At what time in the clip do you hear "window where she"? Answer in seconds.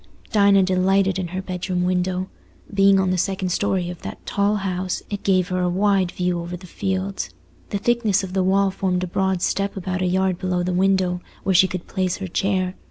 10.73-11.67